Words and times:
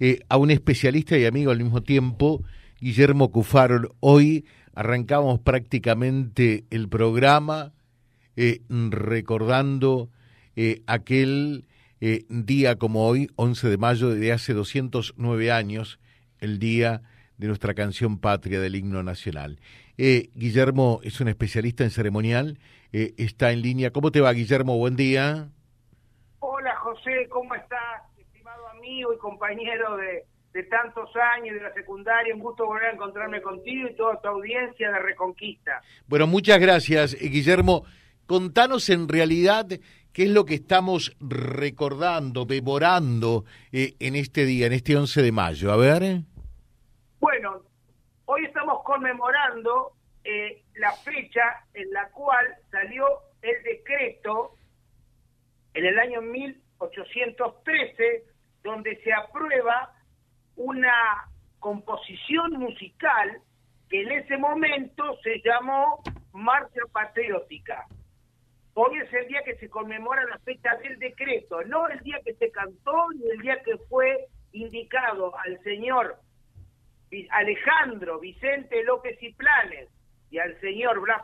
eh, 0.00 0.20
a 0.28 0.36
un 0.36 0.50
especialista 0.52 1.18
y 1.18 1.24
amigo 1.24 1.50
al 1.50 1.58
mismo 1.58 1.82
tiempo, 1.82 2.44
Guillermo 2.80 3.32
Cufaro. 3.32 3.96
Hoy 3.98 4.46
arrancamos 4.74 5.40
prácticamente 5.40 6.64
el 6.70 6.88
programa 6.88 7.72
eh, 8.36 8.60
recordando 8.68 10.08
eh, 10.54 10.82
aquel 10.86 11.64
día 12.28 12.76
como 12.76 13.08
hoy, 13.08 13.28
11 13.34 13.70
de 13.70 13.76
mayo 13.76 14.10
de 14.10 14.30
hace 14.30 14.54
209 14.54 15.50
años, 15.50 15.98
el 16.38 16.60
día 16.60 17.02
de 17.38 17.48
nuestra 17.48 17.74
canción 17.74 18.18
patria 18.18 18.60
del 18.60 18.76
himno 18.76 19.02
nacional. 19.02 19.58
Guillermo 19.96 21.00
es 21.02 21.20
un 21.20 21.26
especialista 21.26 21.82
en 21.82 21.90
ceremonial, 21.90 22.60
está 22.92 23.50
en 23.50 23.62
línea. 23.62 23.90
¿Cómo 23.90 24.12
te 24.12 24.20
va, 24.20 24.32
Guillermo? 24.32 24.78
Buen 24.78 24.94
día. 24.94 25.48
Hola, 26.38 26.76
José, 26.76 27.26
¿cómo 27.28 27.52
estás? 27.56 28.02
Amigo 28.70 29.12
y 29.12 29.18
compañero 29.18 29.96
de, 29.96 30.24
tantos 30.70 31.08
años 31.36 31.54
de 31.54 31.60
la 31.60 31.72
secundaria. 31.72 32.34
Un 32.34 32.40
gusto 32.40 32.66
volver 32.66 32.86
a 32.86 32.92
encontrarme 32.92 33.40
contigo 33.40 33.88
y 33.88 33.94
toda 33.94 34.20
tu 34.20 34.26
audiencia 34.26 34.90
de 34.90 34.98
Reconquista. 34.98 35.80
Bueno, 36.08 36.26
muchas 36.26 36.58
gracias, 36.58 37.14
eh, 37.14 37.28
Guillermo. 37.28 37.84
Contanos 38.26 38.90
en 38.90 39.08
realidad 39.08 39.66
qué 40.12 40.24
es 40.24 40.30
lo 40.30 40.44
que 40.44 40.54
estamos 40.54 41.16
recordando, 41.20 42.44
memorando 42.44 43.44
eh, 43.70 43.94
en 44.00 44.16
este 44.16 44.44
día, 44.44 44.66
en 44.66 44.72
este 44.72 44.96
11 44.96 45.22
de 45.22 45.30
mayo. 45.30 45.70
A 45.70 45.76
ver. 45.76 46.22
Bueno, 47.20 47.62
hoy 48.24 48.44
estamos 48.44 48.82
conmemorando 48.82 49.92
eh, 50.24 50.64
la 50.74 50.90
fecha 50.90 51.64
en 51.72 51.88
la 51.92 52.08
cual 52.08 52.44
salió 52.72 53.06
el 53.42 53.62
decreto 53.62 54.56
en 55.74 55.86
el 55.86 55.96
año 56.00 56.20
1813 56.20 58.24
donde 58.68 58.96
se 59.02 59.12
aprueba 59.12 59.94
una 60.56 60.92
composición 61.58 62.52
musical 62.52 63.40
que 63.88 64.02
en 64.02 64.12
ese 64.12 64.36
momento 64.36 65.16
se 65.22 65.40
llamó 65.40 66.02
Marcha 66.32 66.82
Patriótica. 66.92 67.86
Hoy 68.74 68.98
es 68.98 69.12
el 69.12 69.26
día 69.26 69.42
que 69.42 69.56
se 69.56 69.70
conmemora 69.70 70.22
la 70.26 70.38
fecha 70.40 70.76
del 70.76 70.98
decreto, 70.98 71.62
no 71.64 71.88
el 71.88 71.98
día 72.00 72.20
que 72.24 72.34
se 72.34 72.50
cantó 72.50 72.92
ni 73.16 73.30
el 73.30 73.38
día 73.40 73.62
que 73.62 73.76
fue 73.88 74.26
indicado 74.52 75.36
al 75.38 75.58
señor 75.62 76.18
Alejandro 77.30 78.20
Vicente 78.20 78.84
López 78.84 79.16
y 79.22 79.32
Planes 79.32 79.88
y 80.30 80.38
al 80.38 80.60
señor 80.60 81.00
Blas 81.00 81.22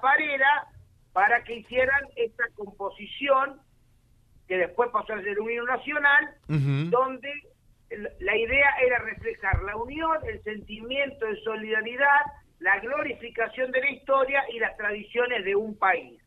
para 1.12 1.44
que 1.44 1.56
hicieran 1.56 2.02
esta 2.16 2.44
composición 2.56 3.60
que 4.48 4.58
después 4.58 4.90
pasó 4.90 5.14
a 5.14 5.22
ser 5.22 5.40
Unión 5.40 5.66
Nacional, 5.66 6.34
donde 6.90 7.32
la 8.20 8.36
idea 8.36 8.70
era 8.84 8.98
reflejar 8.98 9.62
la 9.62 9.76
unión, 9.76 10.16
el 10.28 10.42
sentimiento 10.42 11.26
de 11.26 11.40
solidaridad, 11.42 12.20
la 12.58 12.78
glorificación 12.80 13.70
de 13.72 13.80
la 13.80 13.90
historia 13.90 14.42
y 14.52 14.58
las 14.58 14.76
tradiciones 14.76 15.44
de 15.44 15.54
un 15.54 15.76
país. 15.76 16.20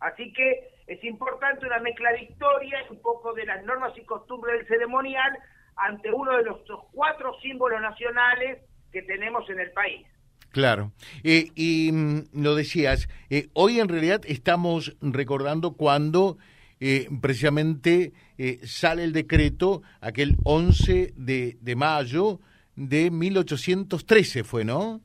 Así 0.00 0.32
que 0.32 0.68
es 0.86 1.02
importante 1.04 1.66
una 1.66 1.78
mezcla 1.78 2.10
de 2.12 2.22
historia 2.22 2.78
y 2.88 2.92
un 2.92 3.02
poco 3.02 3.32
de 3.34 3.46
las 3.46 3.64
normas 3.64 3.92
y 3.96 4.04
costumbres 4.04 4.58
del 4.58 4.66
ceremonial 4.66 5.38
ante 5.76 6.12
uno 6.12 6.36
de 6.36 6.44
los 6.44 6.60
cuatro 6.92 7.38
símbolos 7.40 7.80
nacionales 7.80 8.62
que 8.92 9.02
tenemos 9.02 9.48
en 9.48 9.60
el 9.60 9.70
país. 9.72 10.06
Claro. 10.50 10.92
Eh, 11.24 11.50
y 11.54 11.90
mm, 11.92 12.42
lo 12.42 12.54
decías, 12.54 13.08
eh, 13.30 13.48
hoy 13.54 13.80
en 13.80 13.88
realidad 13.88 14.20
estamos 14.26 14.96
recordando 15.00 15.74
cuando 15.74 16.36
eh, 16.84 17.06
precisamente 17.20 18.12
eh, 18.36 18.58
sale 18.66 19.04
el 19.04 19.12
decreto 19.12 19.82
aquel 20.00 20.34
11 20.42 21.12
de, 21.14 21.56
de 21.60 21.76
mayo 21.76 22.40
de 22.74 23.08
1813, 23.12 24.42
¿fue, 24.42 24.64
no? 24.64 25.00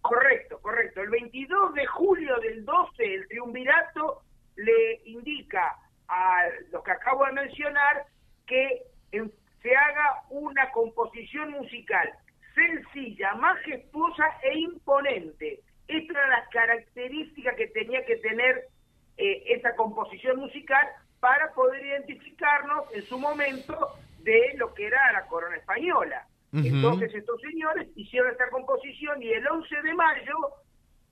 Correcto, 0.00 0.60
correcto. 0.60 1.02
El 1.02 1.10
22 1.10 1.74
de 1.74 1.86
julio 1.86 2.38
del 2.38 2.64
12, 2.64 3.14
el 3.14 3.26
triunvirato 3.26 4.22
le 4.54 5.00
indica 5.06 5.76
a 6.06 6.36
los 6.70 6.84
que 6.84 6.92
acabo 6.92 7.26
de 7.26 7.32
mencionar 7.32 8.06
que 8.46 8.82
se 9.10 9.74
haga 9.74 10.22
una 10.30 10.70
composición 10.70 11.50
musical 11.50 12.12
sencilla, 12.54 13.34
majestuosa 13.34 14.24
e 14.44 14.56
imponente. 14.60 15.60
Esta 15.88 16.12
era 16.12 16.28
la 16.28 16.48
característica 16.50 17.56
que 17.56 17.66
tenía 17.66 18.04
que 18.06 18.18
tener 18.18 18.68
eh, 19.16 19.44
esa 19.46 19.74
composición 19.76 20.38
musical 20.38 20.86
para 21.20 21.52
poder 21.52 21.84
identificarnos 21.84 22.84
en 22.92 23.02
su 23.02 23.18
momento 23.18 23.96
de 24.20 24.54
lo 24.56 24.74
que 24.74 24.86
era 24.86 25.12
la 25.12 25.26
corona 25.26 25.56
española. 25.56 26.26
Entonces 26.52 27.14
estos 27.14 27.38
señores 27.42 27.88
hicieron 27.96 28.30
esta 28.30 28.48
composición 28.48 29.22
y 29.22 29.30
el 29.30 29.46
11 29.46 29.82
de 29.82 29.94
mayo 29.94 30.34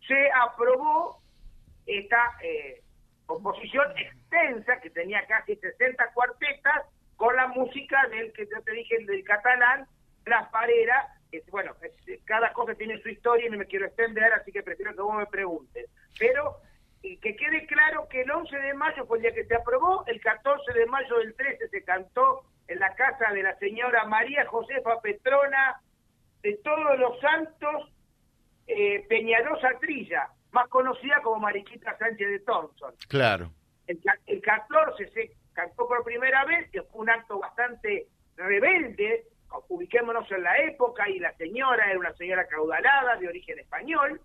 se 0.06 0.30
aprobó 0.32 1.20
esta 1.84 2.38
eh, 2.42 2.82
composición 3.26 3.86
extensa 3.98 4.80
que 4.80 4.90
tenía 4.90 5.26
casi 5.26 5.56
60 5.56 6.12
cuartetas 6.14 6.86
con 7.16 7.36
la 7.36 7.48
música 7.48 8.06
del 8.08 8.32
que 8.32 8.46
yo 8.46 8.62
te 8.62 8.72
dije 8.72 9.04
del 9.04 9.24
catalán, 9.24 9.86
Las 10.24 10.48
Parera, 10.50 11.08
que 11.30 11.42
bueno, 11.50 11.74
cada 12.24 12.52
cosa 12.52 12.74
tiene 12.74 13.00
su 13.02 13.08
historia 13.08 13.46
y 13.46 13.50
no 13.50 13.58
me 13.58 13.66
quiero 13.66 13.86
extender, 13.86 14.32
así 14.32 14.52
que 14.52 14.62
prefiero 14.62 14.94
que 14.94 15.02
vos 15.02 15.16
me 15.16 15.26
preguntes. 15.26 15.90
Pero 16.18 16.56
y 17.04 17.18
que 17.18 17.36
quede 17.36 17.66
claro 17.66 18.08
que 18.08 18.22
el 18.22 18.30
11 18.30 18.56
de 18.56 18.72
mayo 18.72 19.04
fue 19.04 19.18
el 19.18 19.22
día 19.24 19.34
que 19.34 19.44
se 19.44 19.54
aprobó, 19.54 20.04
el 20.06 20.18
14 20.22 20.72
de 20.72 20.86
mayo 20.86 21.18
del 21.18 21.34
13 21.34 21.68
se 21.68 21.84
cantó 21.84 22.46
en 22.66 22.78
la 22.78 22.94
casa 22.94 23.30
de 23.30 23.42
la 23.42 23.54
señora 23.58 24.06
María 24.06 24.46
Josefa 24.46 25.02
Petrona 25.02 25.82
de 26.42 26.54
Todos 26.64 26.98
los 26.98 27.20
Santos 27.20 27.92
eh, 28.66 29.04
Peñalosa 29.06 29.78
Trilla, 29.80 30.30
más 30.52 30.66
conocida 30.68 31.20
como 31.22 31.40
Mariquita 31.40 31.94
Sánchez 31.98 32.26
de 32.26 32.38
Thompson. 32.40 32.94
Claro. 33.06 33.50
El, 33.86 34.00
el 34.26 34.40
14 34.40 35.06
se 35.08 35.32
cantó 35.52 35.86
por 35.86 36.02
primera 36.04 36.46
vez, 36.46 36.70
que 36.70 36.80
fue 36.84 37.02
un 37.02 37.10
acto 37.10 37.38
bastante 37.38 38.06
rebelde, 38.36 39.26
ubiquémonos 39.68 40.30
en 40.32 40.42
la 40.42 40.56
época, 40.62 41.06
y 41.10 41.18
la 41.18 41.34
señora 41.36 41.90
era 41.90 41.98
una 41.98 42.14
señora 42.14 42.46
caudalada 42.46 43.16
de 43.16 43.28
origen 43.28 43.58
español, 43.58 44.22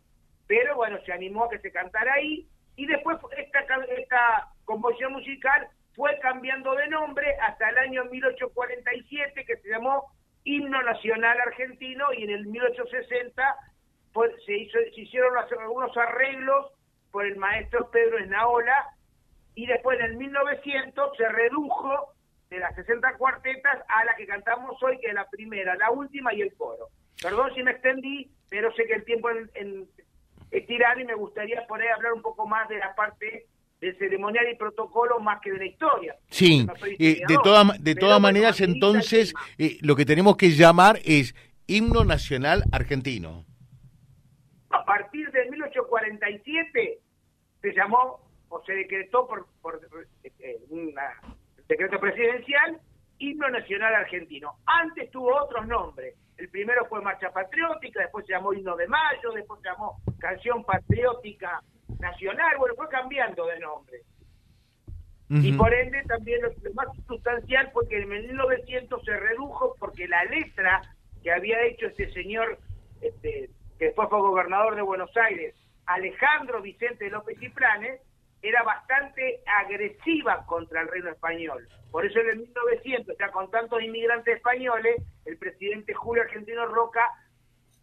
pero 0.48 0.78
bueno, 0.78 0.98
se 1.06 1.12
animó 1.12 1.44
a 1.44 1.50
que 1.50 1.60
se 1.60 1.74
cantara 1.74 2.14
ahí, 2.14 2.48
y 2.80 2.86
después 2.86 3.18
esta, 3.36 3.60
esta 3.60 4.48
composición 4.64 5.12
musical 5.12 5.68
fue 5.96 6.18
cambiando 6.20 6.74
de 6.76 6.88
nombre 6.88 7.36
hasta 7.42 7.70
el 7.72 7.78
año 7.78 8.06
1847 8.06 9.44
que 9.44 9.58
se 9.58 9.68
llamó 9.68 10.06
Himno 10.46 10.82
Nacional 10.84 11.38
Argentino 11.42 12.06
y 12.14 12.24
en 12.24 12.30
el 12.30 12.46
1860 12.46 13.56
se, 14.46 14.58
hizo, 14.58 14.80
se 14.96 15.02
hicieron 15.02 15.34
algunos 15.38 15.96
arreglos 15.98 16.72
por 17.12 17.26
el 17.26 17.36
maestro 17.36 17.92
Pedro 17.92 18.18
Esnaola 18.18 18.88
y 19.56 19.66
después 19.66 20.00
en 20.00 20.06
el 20.06 20.16
1900 20.16 21.18
se 21.18 21.28
redujo 21.28 22.14
de 22.50 22.60
las 22.60 22.74
60 22.76 23.18
cuartetas 23.18 23.84
a 23.90 24.06
la 24.06 24.16
que 24.16 24.26
cantamos 24.26 24.82
hoy, 24.82 24.98
que 25.02 25.08
es 25.08 25.14
la 25.14 25.30
primera, 25.30 25.76
la 25.76 25.92
última 25.92 26.34
y 26.34 26.44
el 26.44 26.56
coro. 26.56 26.88
Perdón 27.22 27.54
si 27.56 27.62
me 27.62 27.72
extendí, 27.72 28.32
pero 28.50 28.72
sé 28.72 28.86
que 28.86 28.94
el 28.94 29.04
tiempo 29.04 29.30
en, 29.30 29.86
estirar 30.52 31.00
y 31.00 31.06
me 31.06 31.16
gustaría 31.16 31.66
poder 31.68 31.92
hablar 31.92 32.14
un 32.14 32.22
poco 32.22 32.48
más 32.48 32.68
de 32.70 32.78
la 32.78 32.96
parte 32.96 33.48
del 33.80 33.98
ceremonial 33.98 34.46
y 34.52 34.56
protocolo 34.56 35.20
más 35.20 35.40
que 35.42 35.52
de 35.52 35.58
la 35.58 35.66
historia. 35.66 36.16
Sí, 36.30 36.68
eh, 37.00 37.22
de, 37.28 37.38
todas 37.44 37.82
de 37.82 37.96
todas 37.96 38.20
maneras 38.20 38.60
entonces 38.60 39.34
eh, 39.58 39.78
lo 39.82 39.96
que 39.96 40.06
tenemos 40.06 40.36
que 40.36 40.50
llamar 40.50 41.00
es 41.06 41.36
himno 41.68 42.04
nacional 42.04 42.64
argentino. 42.72 43.46
A 44.72 44.84
partir 44.84 45.32
de 45.32 45.50
1847 45.50 47.00
se 47.62 47.74
llamó 47.74 48.22
o 48.50 48.64
se 48.66 48.74
decretó 48.74 49.28
por, 49.28 49.48
por 49.62 49.80
eh, 50.24 50.58
un 50.70 50.94
decreto 51.68 52.00
presidencial 52.00 52.80
himno 53.20 53.50
nacional 53.50 53.94
argentino. 53.96 54.58
Antes 54.66 55.12
tuvo 55.12 55.36
otros 55.36 55.68
nombres 55.68 56.16
el 56.40 56.48
primero 56.48 56.86
fue 56.86 57.02
Marcha 57.02 57.32
Patriótica, 57.32 58.00
después 58.00 58.26
se 58.26 58.32
llamó 58.32 58.54
Himno 58.54 58.78
de 58.78 58.88
Mayo, 58.88 59.32
después 59.36 59.62
se 59.62 59.68
llamó 59.68 60.00
Canción 60.20 60.64
Patriótica 60.64 61.62
Nacional, 62.00 62.58
bueno, 62.58 62.76
fue 62.76 62.88
cambiando 62.88 63.46
de 63.46 63.60
nombre. 63.60 64.02
Y 65.32 65.54
por 65.54 65.72
ende 65.72 66.02
también 66.08 66.42
lo, 66.42 66.50
más 66.74 66.88
sustancial 67.06 67.70
fue 67.72 67.88
que 67.88 68.02
en 68.02 68.10
1900 68.10 69.04
se 69.04 69.18
redujo 69.18 69.76
porque 69.80 70.08
la 70.08 70.24
letra 70.24 70.82
que 71.22 71.32
había 71.32 71.62
hecho 71.66 71.88
este 71.88 72.12
señor, 72.14 72.58
este, 73.02 73.50
que 73.78 73.86
después 73.86 74.10
fue 74.10 74.22
gobernador 74.22 74.76
de 74.76 74.82
Buenos 74.82 75.16
Aires, 75.18 75.54
Alejandro 75.86 76.62
Vicente 76.62 77.10
López 77.10 77.38
y 77.42 77.50
Planes, 77.50 78.02
era 78.42 78.64
bastante 78.64 79.42
agresiva 79.46 80.46
contra 80.46 80.82
el 80.82 80.88
reino 80.88 81.10
español. 81.10 81.68
Por 81.92 82.06
eso 82.06 82.20
en 82.20 82.30
el 82.30 82.38
1900, 82.40 83.18
ya 83.18 83.32
con 83.32 83.50
tantos 83.52 83.82
inmigrantes 83.82 84.38
españoles, 84.38 85.02
el 85.26 85.38
presidente 85.38 85.94
Julio 85.94 86.24
Argentino 86.24 86.66
Roca 86.68 87.02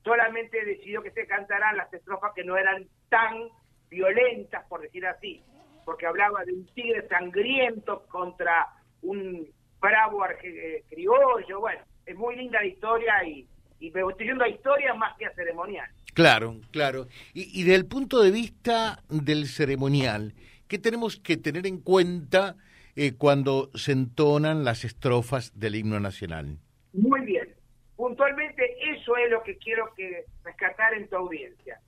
solamente 0.04 0.64
decidió 0.64 1.02
que 1.02 1.10
se 1.10 1.26
cantaran 1.26 1.76
las 1.76 1.92
estrofas 1.92 2.32
que 2.34 2.44
no 2.44 2.56
eran 2.56 2.86
tan 3.08 3.48
violentas, 3.90 4.64
por 4.68 4.80
decir 4.80 5.06
así, 5.06 5.42
porque 5.84 6.06
hablaba 6.06 6.44
de 6.44 6.52
un 6.52 6.66
tigre 6.74 7.06
sangriento 7.08 8.06
contra 8.08 8.68
un 9.02 9.46
bravo 9.80 10.24
eh, 10.42 10.84
criollo, 10.88 11.60
bueno, 11.60 11.82
es 12.04 12.16
muy 12.16 12.36
linda 12.36 12.60
la 12.60 12.66
historia 12.66 13.24
y, 13.24 13.46
y 13.80 13.90
me 13.90 14.00
estoy 14.08 14.26
yendo 14.26 14.44
a 14.44 14.48
historia 14.48 14.94
más 14.94 15.16
que 15.18 15.26
a 15.26 15.34
ceremonial. 15.34 15.88
Claro, 16.16 16.56
claro. 16.70 17.08
Y, 17.34 17.60
y 17.60 17.64
desde 17.64 17.74
el 17.74 17.84
punto 17.84 18.22
de 18.22 18.30
vista 18.30 19.02
del 19.10 19.44
ceremonial, 19.44 20.32
¿qué 20.66 20.78
tenemos 20.78 21.20
que 21.20 21.36
tener 21.36 21.66
en 21.66 21.78
cuenta 21.78 22.56
eh, 22.96 23.12
cuando 23.18 23.68
se 23.74 23.92
entonan 23.92 24.64
las 24.64 24.86
estrofas 24.86 25.52
del 25.60 25.74
himno 25.74 26.00
nacional? 26.00 26.56
Muy 26.94 27.20
bien. 27.20 27.54
Puntualmente 27.96 28.64
eso 28.94 29.14
es 29.18 29.30
lo 29.30 29.42
que 29.42 29.58
quiero 29.58 29.92
que 29.94 30.24
rescatar 30.42 30.94
en 30.94 31.06
tu 31.06 31.16
audiencia. 31.16 31.80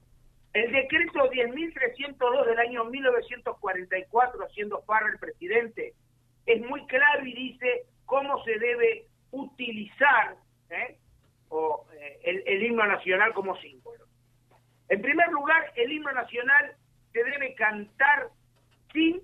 El 0.52 0.72
decreto 0.72 1.30
10.302 1.30 2.46
del 2.48 2.58
año 2.58 2.84
1944, 2.84 4.46
siendo 4.54 4.82
Farrell 4.82 5.14
el 5.14 5.18
presidente, 5.18 5.94
es 6.44 6.60
muy 6.68 6.84
claro 6.84 7.24
y 7.24 7.32
dice 7.32 7.86
cómo 8.04 8.44
se 8.44 8.58
debe 8.58 9.06
utilizar 9.30 10.36
¿eh? 10.68 10.98
eh, 11.50 12.20
el, 12.24 12.42
el 12.46 12.62
himno 12.62 12.86
nacional 12.86 13.32
como 13.32 13.56
símbolo. 13.56 13.87
En 14.88 15.02
primer 15.02 15.28
lugar, 15.30 15.72
el 15.76 15.92
himno 15.92 16.12
nacional 16.12 16.74
se 17.12 17.22
debe 17.24 17.54
cantar 17.54 18.30
sin 18.92 19.22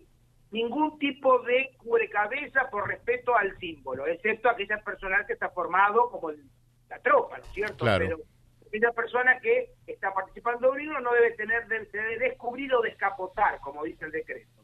ningún 0.50 0.98
tipo 0.98 1.40
de 1.40 1.74
cubrecabeza 1.78 2.70
por 2.70 2.86
respeto 2.86 3.36
al 3.36 3.56
símbolo, 3.58 4.06
excepto 4.06 4.48
aquella 4.48 4.78
personal 4.84 5.26
que 5.26 5.32
está 5.32 5.50
formado 5.50 6.10
como 6.10 6.30
la 6.30 6.98
tropa, 7.00 7.38
¿no 7.38 7.44
es 7.44 7.50
cierto? 7.52 7.84
Pero 7.84 8.18
aquella 8.66 8.92
persona 8.92 9.40
que 9.40 9.70
está 9.86 10.12
participando 10.12 10.68
de 10.68 10.72
un 10.74 10.80
himno 10.80 11.00
no 11.00 11.12
debe 11.12 11.32
tener, 11.32 11.66
de 11.66 12.18
descubrir 12.18 12.72
o 12.74 12.82
descapotar, 12.82 13.58
como 13.60 13.84
dice 13.84 14.04
el 14.04 14.12
decreto. 14.12 14.62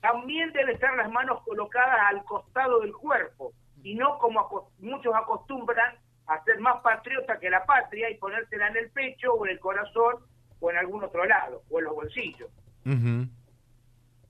También 0.00 0.52
debe 0.52 0.72
estar 0.72 0.96
las 0.96 1.10
manos 1.10 1.42
colocadas 1.44 1.98
al 2.08 2.24
costado 2.24 2.80
del 2.80 2.92
cuerpo, 2.92 3.52
y 3.82 3.94
no 3.94 4.18
como 4.18 4.70
muchos 4.78 5.14
acostumbran 5.14 5.96
a 6.34 6.44
ser 6.44 6.58
más 6.60 6.80
patriota 6.82 7.38
que 7.38 7.50
la 7.50 7.64
patria 7.64 8.10
y 8.10 8.18
ponérsela 8.18 8.68
en 8.68 8.76
el 8.76 8.90
pecho 8.90 9.32
o 9.34 9.46
en 9.46 9.52
el 9.52 9.60
corazón 9.60 10.16
o 10.60 10.70
en 10.70 10.76
algún 10.76 11.02
otro 11.02 11.24
lado, 11.24 11.62
o 11.70 11.78
en 11.78 11.84
los 11.84 11.94
bolsillos. 11.94 12.50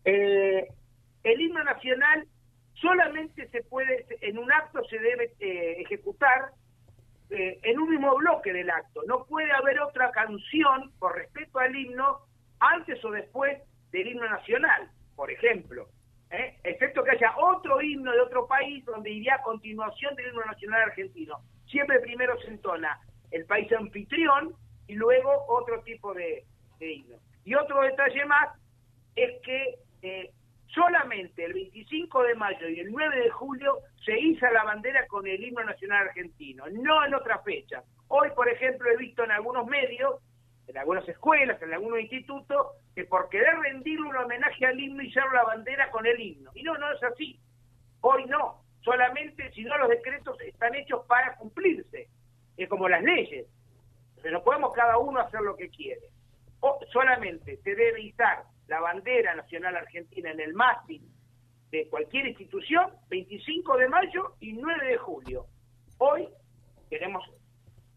eh, 0.05 0.69
el 1.23 1.41
himno 1.41 1.63
nacional 1.63 2.27
solamente 2.75 3.49
se 3.49 3.63
puede, 3.63 4.07
en 4.21 4.39
un 4.39 4.51
acto 4.51 4.83
se 4.85 4.99
debe 4.99 5.33
eh, 5.39 5.77
ejecutar 5.81 6.51
eh, 7.31 7.59
en 7.63 7.79
un 7.79 7.91
mismo 7.91 8.15
bloque 8.17 8.53
del 8.53 8.71
acto. 8.71 9.03
No 9.07 9.25
puede 9.25 9.53
haber 9.53 9.81
otra 9.81 10.11
canción 10.11 10.91
por 10.99 11.15
respeto 11.15 11.59
al 11.59 11.75
himno 11.75 12.21
antes 12.59 13.05
o 13.05 13.11
después 13.11 13.59
del 13.91 14.09
himno 14.09 14.29
nacional, 14.29 14.91
por 15.15 15.31
ejemplo. 15.31 15.89
¿eh? 16.33 16.59
excepto 16.65 17.05
que 17.05 17.13
haya 17.13 17.35
otro 17.37 17.81
himno 18.13 18.15
de 18.15 18.21
otro 18.21 18.47
país 18.47 18.85
donde 18.85 19.11
iría 19.11 19.37
a 19.37 19.43
continuación 19.43 20.15
del 20.15 20.29
himno 20.29 20.45
nacional 20.45 20.83
argentino. 20.83 21.41
Siempre 21.67 22.01
primero 22.01 22.39
se 22.41 22.49
entona 22.49 22.99
el 23.31 23.45
país 23.47 23.73
anfitrión 23.73 24.55
y 24.87 24.95
luego 24.95 25.31
otro 25.49 25.83
tipo 25.83 26.13
de, 26.15 26.45
himno. 26.81 27.17
Y 27.45 27.55
otro 27.55 27.83
detalle 27.83 28.25
más 28.27 28.51
es 29.17 29.41
que 29.43 29.79
eh, 30.03 30.31
solamente 30.67 31.45
el 31.45 31.53
25 31.53 32.23
de 32.25 32.35
mayo 32.35 32.69
y 32.69 32.81
el 32.81 32.91
9 32.91 33.17
de 33.17 33.31
julio 33.31 33.79
se 34.05 34.19
iza 34.19 34.51
la 34.51 34.65
bandera 34.65 35.07
con 35.07 35.27
el 35.27 35.43
himno 35.43 35.65
nacional 35.65 36.09
argentino, 36.09 36.65
no 36.71 37.05
en 37.05 37.15
otra 37.15 37.39
fecha. 37.41 37.83
Hoy, 38.09 38.31
por 38.35 38.49
ejemplo, 38.49 38.91
he 38.91 38.97
visto 38.97 39.25
en 39.25 39.31
algunos 39.31 39.67
medios, 39.67 40.21
en 40.67 40.77
algunas 40.77 41.09
escuelas, 41.09 41.61
en 41.63 41.73
algunos 41.73 42.01
institutos, 42.01 42.67
que 42.95 43.05
por 43.05 43.29
querer 43.29 43.55
rendir 43.61 44.01
un 44.01 44.15
homenaje 44.15 44.67
al 44.67 44.79
himno 44.79 45.03
izaron 45.03 45.35
la 45.35 45.45
bandera 45.45 45.91
con 45.91 46.07
el 46.07 46.21
himno. 46.21 46.51
Y 46.55 46.63
no, 46.63 46.77
no 46.77 46.93
es 46.93 47.03
así. 47.03 47.41
Hoy 48.03 48.27
no. 48.27 48.63
Solamente, 48.83 49.51
si 49.53 49.65
no, 49.65 49.79
los 49.79 49.89
decretos 49.89 50.41
están 50.41 50.75
hechos 50.75 51.05
para 51.07 51.37
cumplirse. 51.37 52.09
Es 52.57 52.69
como 52.69 52.89
las 52.89 53.03
leyes. 53.03 53.47
no 54.31 54.43
podemos 54.43 54.73
cada 54.75 54.99
uno 54.99 55.21
hacer 55.21 55.41
lo 55.41 55.57
que 55.57 55.71
quiere. 55.71 56.03
Solamente 56.93 57.57
se 57.59 57.75
debe 57.75 58.03
izar 58.03 58.45
la 58.69 58.81
bandera 58.81 59.35
nacional 59.35 59.77
argentina 59.77 60.31
en 60.31 60.41
el 60.41 60.55
mástil 60.55 61.03
de 61.71 61.89
cualquier 61.89 62.27
institución 62.27 62.93
25 63.09 63.77
de 63.79 63.89
mayo 63.89 64.35
y 64.41 64.53
9 64.53 64.87
de 64.87 64.97
julio. 64.99 65.47
Hoy 65.99 66.29
queremos 66.91 67.25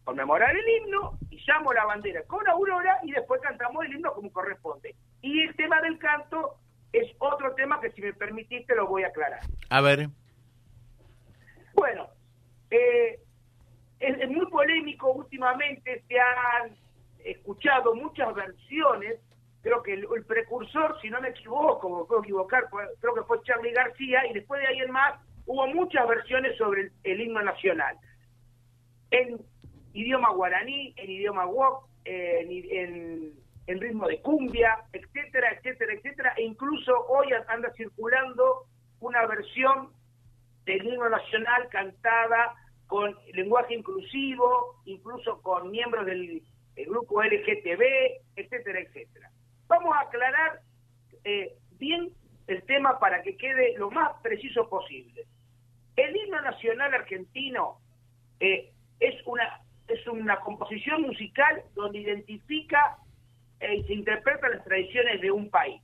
conmemorar 0.04 0.56
el 0.56 0.68
himno, 0.68 1.18
llamo 1.46 1.72
la 1.72 1.84
bandera 1.84 2.22
con 2.24 2.46
Aurora 2.48 2.98
y 3.02 3.12
después 3.12 3.40
cantamos 3.40 3.84
el 3.84 3.94
himno 3.94 4.12
como 4.14 4.32
corresponde. 4.32 4.94
Y 5.20 5.42
el 5.42 5.54
tema 5.56 5.80
del 5.80 5.98
canto 5.98 6.58
es 6.92 7.10
otro 7.18 7.54
tema 7.54 7.80
que 7.80 7.90
si 7.92 8.00
me 8.00 8.12
permitiste 8.12 8.74
lo 8.74 8.86
voy 8.86 9.04
a 9.04 9.08
aclarar. 9.08 9.40
A 9.70 9.80
ver. 9.80 10.08
Bueno, 11.74 12.08
eh, 12.70 13.20
es 14.00 14.30
muy 14.30 14.46
polémico 14.46 15.12
últimamente, 15.12 16.04
se 16.08 16.18
han 16.18 16.76
escuchado 17.24 17.94
muchas 17.94 18.34
versiones 18.34 19.20
creo 19.66 19.82
que 19.82 19.94
el, 19.94 20.24
precursor, 20.24 20.96
si 21.02 21.10
no 21.10 21.20
me 21.20 21.30
equivoco, 21.30 21.90
me 21.90 22.04
puedo 22.04 22.22
equivocar, 22.22 22.68
creo 23.00 23.14
que 23.14 23.22
fue 23.22 23.42
Charlie 23.42 23.72
García, 23.72 24.24
y 24.30 24.34
después 24.34 24.60
de 24.60 24.68
ahí 24.68 24.78
en 24.78 24.92
más 24.92 25.20
hubo 25.44 25.66
muchas 25.66 26.06
versiones 26.06 26.56
sobre 26.56 26.92
el, 27.02 27.20
himno 27.20 27.42
nacional. 27.42 27.98
En 29.10 29.40
idioma 29.92 30.30
guaraní, 30.30 30.94
en 30.96 31.10
idioma 31.10 31.46
wok, 31.46 31.88
en, 32.04 32.48
en, 32.70 33.32
ritmo 33.66 34.06
de 34.06 34.20
cumbia, 34.20 34.84
etcétera, 34.92 35.50
etcétera, 35.52 35.92
etcétera, 35.94 36.34
e 36.36 36.42
incluso 36.42 37.06
hoy 37.08 37.28
anda 37.48 37.72
circulando 37.72 38.66
una 39.00 39.26
versión 39.26 39.90
del 40.64 40.86
himno 40.86 41.08
nacional 41.08 41.68
cantada 41.68 42.54
con 42.86 43.16
lenguaje 43.32 43.74
inclusivo, 43.74 44.80
incluso 44.84 45.42
con 45.42 45.70
miembros 45.70 46.06
del 46.06 46.42
grupo 46.86 47.22
LGTB, 47.22 47.82
etcétera, 48.36 48.80
etcétera. 48.80 49.30
Vamos 49.66 49.94
a 49.96 50.00
aclarar 50.00 50.60
eh, 51.24 51.56
bien 51.72 52.12
el 52.46 52.62
tema 52.62 52.98
para 53.00 53.22
que 53.22 53.36
quede 53.36 53.76
lo 53.76 53.90
más 53.90 54.12
preciso 54.22 54.68
posible. 54.68 55.24
El 55.96 56.14
himno 56.14 56.40
nacional 56.42 56.94
argentino 56.94 57.78
eh, 58.38 58.70
es 59.00 59.14
una 59.26 59.60
es 59.88 60.04
una 60.08 60.40
composición 60.40 61.02
musical 61.02 61.62
donde 61.74 62.00
identifica 62.00 62.98
eh, 63.60 63.76
y 63.76 63.84
se 63.84 63.94
interpreta 63.94 64.48
las 64.48 64.64
tradiciones 64.64 65.20
de 65.20 65.30
un 65.30 65.50
país. 65.50 65.80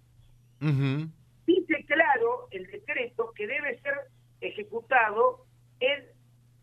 Dice 1.47 1.85
claro 1.87 2.49
el 2.51 2.67
decreto 2.71 3.33
que 3.35 3.47
debe 3.47 3.81
ser 3.81 3.95
ejecutado 4.41 5.45
en 5.81 6.05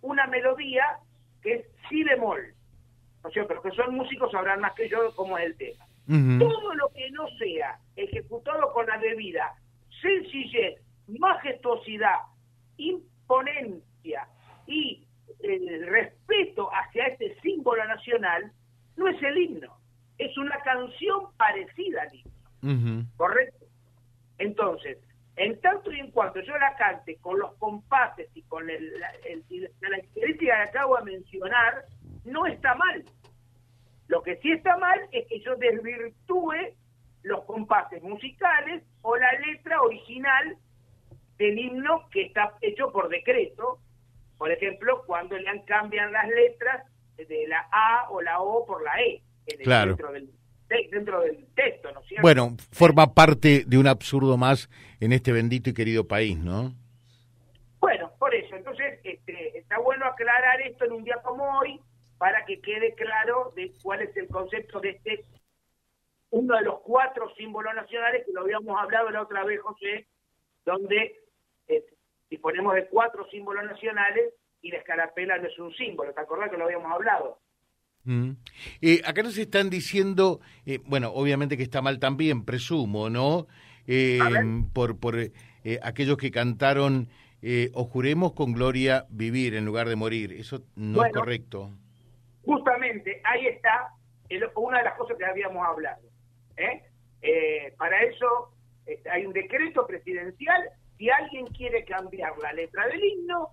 una 0.01 0.27
melodía 0.27 0.99
que 1.41 1.53
es 1.55 1.65
si 1.89 2.03
bemol. 2.03 2.53
O 3.23 3.29
sea, 3.31 3.45
pero 3.47 3.61
que 3.61 3.71
son 3.71 3.95
músicos 3.95 4.31
sabrán 4.31 4.61
más 4.61 4.73
que 4.73 4.87
yo 4.87 5.13
cómo 5.15 5.37
es 5.37 5.45
el 5.45 5.57
tema. 5.57 5.85
Todo 6.39 6.73
lo 6.73 6.89
que 6.89 7.11
no 7.11 7.27
sea 7.37 7.77
ejecutado 7.95 8.73
con 8.73 8.87
la 8.87 8.97
debida 8.97 9.53
sencillez, 10.01 10.81
majestuosidad, 11.07 12.19
imponencia 12.77 14.27
y 14.65 15.05
el 15.41 15.85
respeto 15.87 16.69
hacia 16.73 17.05
este 17.05 17.39
símbolo 17.41 17.85
nacional, 17.85 18.51
no 18.97 19.07
es 19.07 19.21
el 19.21 19.37
himno, 19.37 19.78
es 20.19 20.37
una 20.37 20.57
canción 20.59 21.31
parecida 21.37 22.03
al 22.03 22.13
himno. 22.13 23.05
¿Correcto? 23.15 23.65
Entonces, 24.37 24.97
en 25.37 25.59
tanto 25.61 25.91
y 25.91 25.99
en 25.99 26.11
cuanto 26.11 26.41
yo 26.41 26.57
la 26.57 26.75
cante 26.75 27.15
con 27.17 27.39
los 27.39 27.53
compases 27.55 28.29
y 28.35 28.43
con 28.43 28.69
el, 28.69 28.99
la, 28.99 29.11
la 29.89 29.97
experiencia 29.97 30.55
que 30.55 30.69
acabo 30.69 30.97
de 30.97 31.13
mencionar, 31.13 31.85
no 32.25 32.45
está 32.45 32.75
mal. 32.75 33.03
Lo 34.07 34.21
que 34.21 34.35
sí 34.37 34.51
está 34.51 34.75
mal 34.77 34.99
es 35.11 35.25
que 35.27 35.39
yo 35.39 35.55
desvirtúe 35.55 36.75
los 37.23 37.43
compases 37.45 38.03
musicales 38.03 38.83
o 39.01 39.15
la 39.15 39.31
letra 39.33 39.81
original 39.81 40.57
del 41.37 41.57
himno 41.57 42.09
que 42.09 42.23
está 42.23 42.55
hecho 42.61 42.91
por 42.91 43.07
decreto. 43.07 43.79
Por 44.37 44.51
ejemplo, 44.51 45.03
cuando 45.05 45.37
le 45.37 45.63
cambian 45.63 46.11
las 46.11 46.27
letras 46.27 46.85
de 47.15 47.47
la 47.47 47.65
A 47.71 48.09
o 48.09 48.21
la 48.21 48.41
O 48.41 48.65
por 48.65 48.83
la 48.83 48.99
E 49.01 49.21
claro. 49.63 49.95
dentro, 49.95 50.11
del, 50.11 50.29
dentro 50.91 51.21
del 51.21 51.47
texto, 51.55 51.91
¿no 51.91 51.99
es 52.01 52.07
cierto? 52.07 52.21
Bueno, 52.21 52.55
forma 52.71 53.13
parte 53.13 53.63
de 53.65 53.77
un 53.77 53.87
absurdo 53.87 54.37
más 54.37 54.69
en 54.99 55.13
este 55.13 55.31
bendito 55.31 55.69
y 55.69 55.73
querido 55.73 56.07
país, 56.07 56.37
¿no? 56.37 56.73
Bueno, 57.79 58.11
por 58.19 58.33
eso. 58.35 58.55
Entonces, 58.55 58.99
este, 59.03 59.57
está 59.57 59.79
bueno 59.79 60.05
aclarar 60.05 60.61
esto 60.61 60.85
en 60.85 60.91
un 60.91 61.03
día 61.03 61.21
como 61.23 61.59
hoy, 61.59 61.79
para 62.17 62.45
que 62.45 62.59
quede 62.59 62.93
claro 62.95 63.53
de 63.55 63.71
cuál 63.81 64.01
es 64.01 64.15
el 64.17 64.27
concepto 64.27 64.79
de 64.79 64.89
este, 64.89 65.23
uno 66.31 66.55
de 66.55 66.63
los 66.63 66.79
cuatro 66.81 67.33
símbolos 67.35 67.73
nacionales 67.73 68.25
que 68.25 68.33
lo 68.33 68.41
habíamos 68.41 68.77
hablado 68.79 69.09
la 69.09 69.21
otra 69.21 69.43
vez, 69.43 69.59
José, 69.61 70.07
donde 70.65 71.19
eh, 71.67 71.85
disponemos 72.29 72.75
de 72.75 72.87
cuatro 72.87 73.25
símbolos 73.29 73.63
nacionales 73.63 74.33
y 74.61 74.71
la 74.71 74.79
escarapela 74.79 75.37
no 75.37 75.47
es 75.47 75.57
un 75.57 75.73
símbolo, 75.73 76.13
¿te 76.13 76.21
acordás 76.21 76.51
que 76.51 76.57
lo 76.57 76.65
habíamos 76.65 76.91
hablado? 76.91 77.39
Mm. 78.11 78.31
Eh, 78.81 79.01
acá 79.05 79.21
nos 79.21 79.37
están 79.37 79.69
diciendo, 79.69 80.39
eh, 80.65 80.79
bueno, 80.85 81.11
obviamente 81.13 81.57
que 81.57 81.63
está 81.63 81.81
mal 81.81 81.99
también, 81.99 82.43
presumo, 82.45 83.09
¿no? 83.09 83.47
por 84.73 84.99
por 84.99 85.15
aquellos 85.81 86.17
que 86.17 86.29
cantaron 86.29 87.09
eh, 87.41 87.71
o 87.73 87.85
juremos 87.85 88.33
con 88.33 88.51
gloria 88.51 89.05
vivir 89.09 89.55
en 89.55 89.65
lugar 89.65 89.87
de 89.87 89.95
morir. 89.95 90.33
Eso 90.33 90.63
no 90.75 91.05
es 91.05 91.13
correcto. 91.13 91.71
Justamente, 92.43 93.21
ahí 93.23 93.47
está 93.47 93.93
una 94.55 94.79
de 94.79 94.83
las 94.83 94.97
cosas 94.97 95.17
que 95.17 95.25
habíamos 95.25 95.65
hablado. 95.65 96.01
¿eh? 96.57 96.83
Eh, 97.21 97.73
para 97.77 98.03
eso 98.03 98.53
hay 99.11 99.25
un 99.25 99.33
decreto 99.33 99.87
presidencial. 99.87 100.69
Si 100.97 101.09
alguien 101.09 101.47
quiere 101.47 101.85
cambiar 101.85 102.37
la 102.39 102.51
letra 102.53 102.87
del 102.87 103.03
himno, 103.03 103.49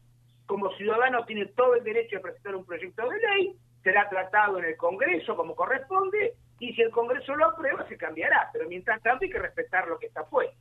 como 0.47 0.71
ciudadano 0.77 1.25
tiene 1.25 1.47
todo 1.47 1.75
el 1.75 1.85
derecho 1.85 2.17
de 2.17 2.23
presentar 2.23 2.57
un 2.57 2.65
proyecto 2.65 3.09
de 3.09 3.19
ley, 3.19 3.57
será 3.87 4.09
tratado 4.09 4.59
en 4.59 4.65
el 4.65 4.77
Congreso 4.77 5.37
como 5.37 5.55
corresponde, 5.55 6.35
y 6.59 6.73
si 6.73 6.83
el 6.83 6.91
Congreso 6.91 7.37
lo 7.37 7.47
aprueba, 7.47 7.87
se 7.87 7.97
cambiará. 7.97 8.51
Pero 8.53 8.69
mientras 8.69 9.01
tanto 9.01 9.25
hay 9.25 9.31
que 9.31 9.39
respetar 9.39 9.87
lo 9.87 9.97
que 9.97 10.07
está 10.07 10.25
puesto. 10.25 10.59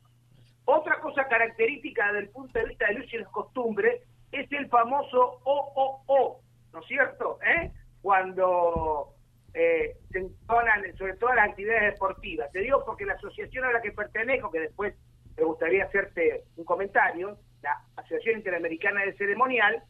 Otra 0.64 1.00
cosa 1.00 1.26
característica 1.26 2.06
desde 2.06 2.20
el 2.20 2.28
punto 2.28 2.56
de 2.56 2.66
vista 2.66 2.86
de 2.86 2.94
luz 2.94 3.12
y 3.12 3.18
las 3.18 3.28
costumbres 3.30 4.00
es 4.30 4.52
el 4.52 4.68
famoso 4.68 5.40
OOO, 5.42 6.40
¿no 6.72 6.80
es 6.80 6.86
cierto? 6.86 7.40
¿Eh? 7.44 7.72
Cuando 8.00 9.08
eh, 9.54 9.96
se 10.12 10.18
entonan, 10.18 10.96
sobre 10.96 11.14
todo 11.14 11.34
las 11.34 11.48
actividades 11.48 11.94
deportivas. 11.94 12.52
Te 12.52 12.60
digo 12.60 12.84
porque 12.84 13.06
la 13.06 13.14
asociación 13.14 13.64
a 13.64 13.72
la 13.72 13.82
que 13.82 13.90
pertenezco, 13.90 14.52
que 14.52 14.60
después 14.60 14.94
me 15.36 15.42
gustaría 15.42 15.84
hacerte 15.84 16.44
un 16.56 16.64
comentario, 16.64 17.38
la 17.60 17.76
Asociación 17.96 18.36
Interamericana 18.36 19.04
de 19.04 19.14
Ceremonial, 19.14 19.82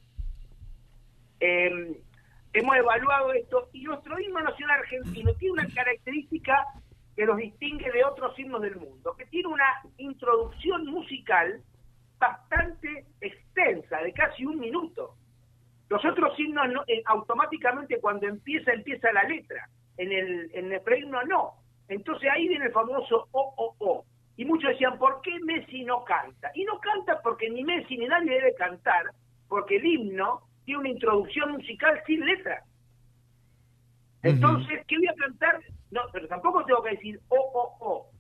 eh, 1.39 2.01
hemos 2.59 2.77
evaluado 2.77 3.33
esto 3.33 3.69
y 3.73 3.83
nuestro 3.83 4.19
himno 4.19 4.41
nacional 4.41 4.81
argentino 4.81 5.35
tiene 5.35 5.53
una 5.53 5.69
característica 5.75 6.65
que 7.15 7.27
los 7.27 7.37
distingue 7.37 7.91
de 7.91 8.05
otros 8.05 8.39
himnos 8.39 8.63
del 8.63 8.77
mundo, 8.77 9.15
que 9.17 9.27
tiene 9.27 9.49
una 9.49 9.65
introducción 9.99 10.87
musical 10.87 11.63
bastante 12.19 13.05
extensa, 13.21 13.99
de 13.99 14.13
casi 14.13 14.45
un 14.45 14.59
minuto. 14.59 15.15
Los 15.89 16.05
otros 16.05 16.39
himnos 16.39 16.67
eh, 16.89 17.03
automáticamente 17.07 18.01
cuando 18.01 18.27
empieza, 18.27 18.73
empieza 18.73 19.13
la 19.13 19.23
letra. 19.25 19.69
En 19.99 20.13
el, 20.13 20.51
en 20.53 20.73
el 20.73 20.81
prehimno 20.83 21.23
no. 21.25 21.55
Entonces 21.89 22.29
ahí 22.31 22.49
viene 22.49 22.67
el 22.67 22.73
famoso 22.73 23.29
O, 23.33 23.55
O, 23.57 23.75
O. 23.79 24.05
Y 24.37 24.45
muchos 24.45 24.71
decían, 24.71 24.99
¿por 24.99 25.23
qué 25.23 25.39
Messi 25.41 25.85
no 25.85 26.05
canta? 26.05 26.51
Y 26.55 26.65
no 26.65 26.79
canta 26.81 27.21
porque 27.23 27.49
ni 27.49 27.65
Messi 27.65 27.97
ni 27.97 28.07
nadie 28.07 28.33
debe 28.33 28.55
cantar, 28.55 29.07
porque 29.49 29.77
el 29.77 29.87
himno 29.87 30.43
tiene 30.67 30.81
una 30.81 30.89
introducción 30.91 31.53
musical 31.53 32.03
sin 32.07 32.27
letra. 32.27 32.63
Entonces, 34.23 34.85
¿qué 34.87 34.99
voy 34.99 35.07
a 35.07 35.15
cantar? 35.15 35.61
No, 35.93 36.03
pero 36.13 36.27
tampoco 36.27 36.65
tengo 36.65 36.83
que 36.83 36.91
decir 36.91 37.21
oh, 37.29 37.51
oh, 37.55 37.77
oh. 37.81 38.11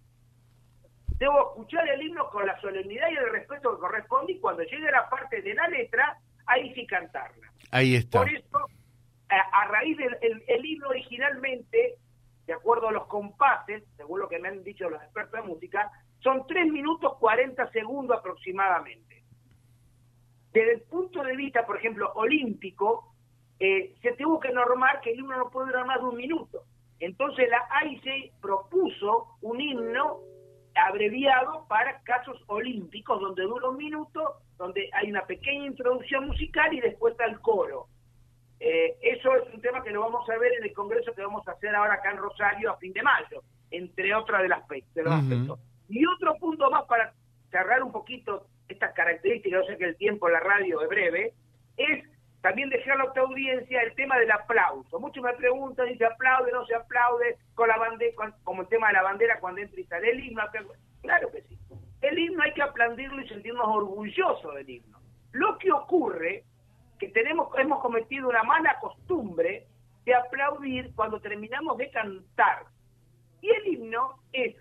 Debo 1.19 1.51
escuchar 1.51 1.89
el 1.89 2.03
himno 2.03 2.31
con 2.31 2.47
la 2.47 2.59
solemnidad 2.61 3.09
y 3.11 3.17
el 3.17 3.31
respeto 3.31 3.75
que 3.75 3.81
corresponde 3.81 4.33
y 4.33 4.39
cuando 4.39 4.63
llegue 4.63 4.91
la 4.91 5.09
parte 5.09 5.43
de 5.43 5.55
la 5.55 5.67
letra, 5.69 6.19
ahí 6.47 6.73
sí 6.75 6.87
cantarla. 6.87 7.53
Ahí 7.73 7.97
está. 7.97 8.21
Por 8.21 8.29
eso, 8.29 8.59
a, 9.29 9.67
raíz 9.67 9.97
del 9.97 10.43
el, 10.47 10.65
himno 10.65 10.89
originalmente, 10.89 11.97
de 12.47 12.53
acuerdo 12.53 12.89
a 12.89 12.93
los 12.93 13.07
compases, 13.07 13.83
según 13.97 14.21
lo 14.21 14.29
que 14.29 14.39
me 14.39 14.49
han 14.49 14.63
dicho 14.63 14.89
los 14.89 15.03
expertos 15.03 15.43
de 15.43 15.49
música, 15.49 15.91
son 16.21 16.47
3 16.47 16.71
minutos 16.71 17.15
40 17.19 17.71
segundos 17.73 18.19
aproximadamente. 18.19 19.16
Desde 20.57 20.73
el 20.73 20.81
punto 20.81 21.23
de 21.23 21.37
vista, 21.37 21.67
por 21.67 21.77
ejemplo, 21.77 22.11
olímpico, 22.15 23.13
eh, 23.61 23.95
se 24.01 24.13
tuvo 24.13 24.41
que 24.41 24.51
normar 24.51 25.03
que 25.03 25.13
el 25.13 25.19
himno 25.19 25.37
no 25.37 25.51
puede 25.51 25.67
durar 25.67 25.85
más 25.85 26.01
de 26.01 26.07
un 26.07 26.17
minuto. 26.17 26.63
Entonces 26.99 27.51
la 27.51 27.69
AIC 27.69 28.33
propuso 28.41 29.37
un 29.43 29.61
himno 29.61 30.21
abreviado 30.75 31.67
para 31.69 32.01
casos 32.05 32.43
olímpicos 32.47 33.21
donde 33.21 33.43
dura 33.43 33.69
un 33.69 33.77
minuto, 33.77 34.37
donde 34.57 34.89
hay 34.95 35.11
una 35.11 35.27
pequeña 35.27 35.67
introducción 35.67 36.27
musical 36.27 36.73
y 36.73 36.81
después 36.81 37.13
está 37.13 37.27
el 37.27 37.39
coro. 37.41 37.89
Eh, 38.59 38.97
eso 39.03 39.37
es 39.37 39.53
un 39.53 39.61
tema 39.61 39.83
que 39.83 39.91
lo 39.91 40.01
vamos 40.01 40.27
a 40.31 40.39
ver 40.39 40.55
en 40.55 40.65
el 40.65 40.73
congreso 40.73 41.13
que 41.13 41.21
vamos 41.21 41.47
a 41.47 41.53
hacer 41.53 41.75
ahora 41.75 41.97
acá 41.97 42.13
en 42.13 42.17
Rosario 42.17 42.71
a 42.71 42.79
fin 42.79 42.95
de 42.95 43.03
mayo, 43.03 43.43
entre 43.71 44.15
otras 44.15 44.41
de, 44.41 44.49
las, 44.49 44.67
de 44.67 45.03
los 45.03 45.13
aspectos. 45.13 45.61
Y 45.91 46.07
otro 46.07 46.35
punto 46.37 46.71
más 46.71 46.85
para 46.85 47.13
cerrar 47.51 47.83
un 47.83 47.93
poquito 47.93 48.47
estas 48.69 48.93
características, 48.95 49.61
yo 49.61 49.67
sé 49.67 49.79
que 49.79 49.85
el 49.85 49.97
tiempo 49.97 50.27
en 50.27 50.35
la 50.35 50.41
radio 50.41 50.81
es 50.83 50.89
breve, 50.89 51.33
es 51.77 52.05
también 52.41 52.69
dejar 52.71 53.01
a 53.01 53.13
tu 53.13 53.21
audiencia 53.21 53.83
el 53.83 53.95
tema 53.95 54.19
del 54.19 54.31
aplauso. 54.31 55.01
Muchos 55.01 55.23
me 55.23 55.33
preguntan 55.35 55.89
si 55.89 55.97
se 55.97 56.07
aplaude 56.07 56.53
no 56.53 56.65
se 56.67 56.75
aplaude 56.75 57.37
con 57.55 57.69
la 57.69 57.77
bandera, 57.77 58.15
como 58.45 58.63
el 58.63 58.69
tema 58.69 58.89
de 58.89 58.95
la 58.95 59.03
bandera 59.03 59.41
cuando 59.41 59.61
entra 59.61 59.81
y 59.81 59.85
sale 59.85 60.11
el 60.11 60.25
himno. 60.25 60.43
Claro 61.03 61.31
que 61.33 61.43
sí. 61.43 61.59
El 62.03 62.19
himno 62.19 62.43
hay 62.43 62.53
que 62.53 62.63
aplaudirlo 62.63 63.21
y 63.21 63.29
sentirnos 63.29 63.67
orgullosos 63.67 64.55
del 64.55 64.71
himno. 64.71 65.01
Lo 65.33 65.59
que 65.59 65.73
ocurre 65.73 66.45
que 66.99 67.09
tenemos 67.09 67.49
hemos 67.59 67.81
cometido 67.81 68.29
una 68.29 68.43
mala 68.43 68.79
costumbre 68.81 69.67
de 70.05 70.15
aplaudir 70.15 70.95
cuando 70.95 71.21
terminamos 71.21 71.77
de 71.79 71.91
cantar. 71.91 72.67
Y 73.41 73.51
el 73.51 73.67
himno 73.67 74.21
es 74.33 74.55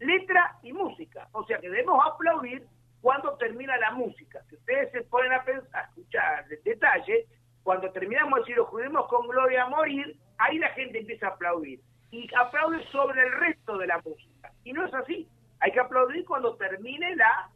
letra 0.00 0.58
y 0.62 0.72
música. 0.72 1.28
O 1.32 1.44
sea 1.44 1.58
que 1.58 1.70
debemos 1.70 2.04
aplaudir 2.04 2.66
cuando 3.04 3.34
termina 3.34 3.76
la 3.76 3.90
música. 3.90 4.40
Si 4.48 4.56
ustedes 4.56 4.90
se 4.90 5.02
ponen 5.02 5.30
a, 5.34 5.44
pensar, 5.44 5.68
a 5.74 5.88
escuchar 5.88 6.46
el 6.50 6.58
detalle, 6.64 7.26
cuando 7.62 7.90
terminamos 7.90 8.32
de 8.32 8.40
decir, 8.40 8.56
lo 8.56 8.64
juremos 8.64 9.06
con 9.08 9.28
gloria 9.28 9.64
a 9.64 9.68
morir, 9.68 10.16
ahí 10.38 10.56
la 10.58 10.70
gente 10.70 11.00
empieza 11.00 11.26
a 11.26 11.30
aplaudir. 11.32 11.80
Y 12.10 12.26
aplaude 12.34 12.82
sobre 12.90 13.20
el 13.20 13.32
resto 13.32 13.76
de 13.76 13.88
la 13.88 14.00
música. 14.02 14.50
Y 14.64 14.72
no 14.72 14.86
es 14.86 14.94
así. 14.94 15.28
Hay 15.60 15.72
que 15.72 15.80
aplaudir 15.80 16.24
cuando 16.24 16.56
termine 16.56 17.14
la 17.14 17.50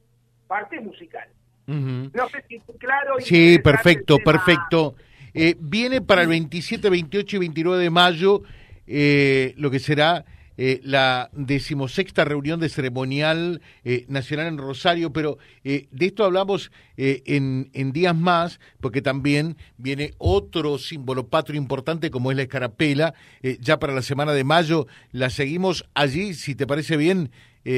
parte 0.49 0.81
musical. 0.81 1.31
No 1.67 2.29
sé 2.29 2.45
si 2.47 2.61
claro. 2.79 3.19
Sí, 3.21 3.59
perfecto, 3.59 4.19
perfecto. 4.19 4.97
Eh, 5.33 5.57
viene 5.59 6.03
para 6.03 6.21
el 6.21 6.29
27, 6.29 6.91
28 6.91 7.37
y 7.37 7.39
29 7.39 7.83
de 7.85 7.91
mayo 7.91 8.43
eh, 8.87 9.55
lo 9.57 9.71
que 9.71 9.79
será 9.79 10.27
eh, 10.61 10.81
la 10.83 11.31
decimosexta 11.33 12.25
reunión 12.25 12.59
de 12.59 12.69
ceremonial 12.69 13.63
eh, 13.85 14.05
nacional 14.09 14.49
en 14.49 14.59
Rosario, 14.59 15.13
pero 15.13 15.39
eh, 15.63 15.87
de 15.93 16.07
esto 16.07 16.25
hablamos 16.25 16.73
en, 16.97 17.71
en, 17.75 17.93
días 17.93 18.17
más, 18.17 18.59
porque 18.81 19.01
también 19.01 19.57
viene 19.77 20.15
otro 20.19 20.79
símbolo 20.79 21.29
patrio 21.29 21.57
importante 21.57 22.11
como 22.11 22.33
es 22.33 22.37
la 22.37 22.43
escarapela, 22.43 23.15
ya 23.61 23.79
para 23.79 23.93
la 23.93 24.03
semana 24.03 24.33
de 24.33 24.43
mayo. 24.43 24.89
La 25.13 25.31
seguimos 25.31 25.89
allí, 25.95 26.35
si 26.35 26.57
te 26.57 26.67
parece 26.67 26.97
bien. 26.97 27.31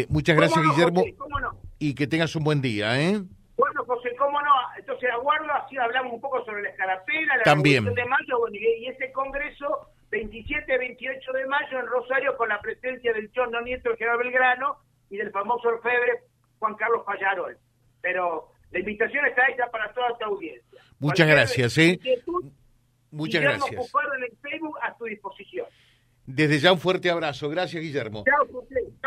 muchas 0.09 0.37
gracias, 0.37 0.65
Guillermo, 0.65 1.05
y 1.79 1.95
que 1.95 2.07
tengas 2.07 2.35
un 2.35 2.45
buen 2.45 2.63
día. 2.63 2.99
¿eh? 2.99 3.21
Bueno, 3.59 3.85
José, 3.85 4.09
cómo 4.19 4.41
no. 4.41 4.53
Entonces 4.79 5.11
aguardo, 5.11 5.53
así 5.53 5.77
hablamos 5.77 6.15
un 6.15 6.21
poco 6.23 6.43
sobre 6.47 6.63
la 6.63 6.71
escarapela, 6.71 7.37
la 7.37 7.43
también. 7.43 7.85
de 7.85 8.05
mayo 8.07 8.39
y 8.53 8.87
ese 8.87 9.13
congreso 9.13 9.91
27 10.11 10.79
28 10.79 11.33
de 11.33 11.47
mayo 11.47 11.79
en 11.79 11.87
Rosario 11.87 12.37
con 12.37 12.49
la 12.49 12.61
presencia 12.61 13.13
del 13.13 13.31
Chono 13.33 13.61
Nieto 13.61 13.91
Gerardo 13.97 14.19
Belgrano 14.19 14.79
y 15.09 15.17
del 15.17 15.31
famoso 15.31 15.69
orfebre 15.69 16.25
Juan 16.59 16.75
Carlos 16.75 17.03
Pallarol. 17.07 17.57
Pero 18.01 18.53
la 18.71 18.79
invitación 18.79 19.25
está 19.27 19.43
hecha 19.49 19.71
para 19.71 19.93
toda 19.93 20.09
esta 20.11 20.27
audiencia. 20.27 20.81
Muchas 20.99 21.29
gracias, 21.29 21.79
¿eh? 21.79 22.01
Muchas 23.11 23.43
gracias. 23.43 23.73
en 23.73 24.23
el 24.25 24.37
Facebook 24.43 24.79
a 24.83 24.97
tu 24.97 25.05
disposición. 25.05 25.67
Desde 26.27 26.59
ya 26.59 26.73
un 26.73 26.79
fuerte 26.79 27.11
abrazo. 27.11 27.49
Gracias, 27.49 27.83
Guillermo. 27.83 28.25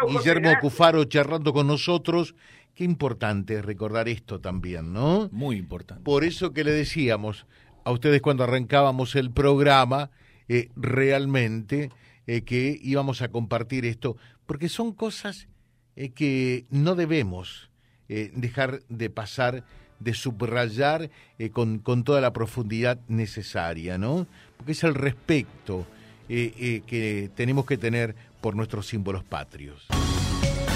Guillermo 0.07 0.51
Cufaro 0.59 1.05
charlando 1.05 1.53
con 1.53 1.67
nosotros. 1.67 2.35
Qué 2.75 2.83
importante 2.83 3.61
recordar 3.61 4.09
esto 4.09 4.41
también, 4.41 4.91
¿no? 4.93 5.29
Muy 5.31 5.57
importante. 5.57 6.03
Por 6.03 6.23
eso 6.23 6.53
que 6.53 6.63
le 6.63 6.71
decíamos 6.71 7.45
a 7.85 7.91
ustedes 7.91 8.21
cuando 8.21 8.43
arrancábamos 8.43 9.15
el 9.15 9.31
programa, 9.31 10.09
eh, 10.47 10.69
realmente 10.75 11.89
eh, 12.27 12.41
que 12.41 12.79
íbamos 12.81 13.21
a 13.21 13.29
compartir 13.29 13.85
esto, 13.85 14.17
porque 14.45 14.69
son 14.69 14.93
cosas 14.93 15.47
eh, 15.95 16.09
que 16.09 16.65
no 16.69 16.95
debemos 16.95 17.69
dejar 18.07 18.83
de 18.89 19.09
pasar, 19.09 19.63
de 19.99 20.13
subrayar 20.13 21.09
con, 21.51 21.79
con, 21.79 22.03
toda 22.03 22.21
la 22.21 22.31
profundidad 22.31 22.99
necesaria, 23.07 23.97
¿no? 23.97 24.27
Porque 24.57 24.73
es 24.73 24.83
el 24.83 24.93
respeto 24.93 25.87
que 26.27 27.31
tenemos 27.33 27.65
que 27.65 27.77
tener 27.77 28.13
por 28.39 28.55
nuestros 28.55 28.85
símbolos 28.85 29.23
patrios 29.23 29.87